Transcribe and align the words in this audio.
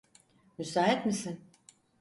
Müsait 0.57 1.05
misin? 1.05 1.39